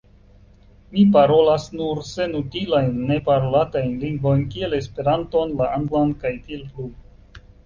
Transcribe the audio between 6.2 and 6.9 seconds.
kaj tiel plu.